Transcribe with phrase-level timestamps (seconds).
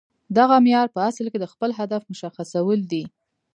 [0.37, 3.03] دغه معیار په اصل کې د خپل هدف مشخصول دي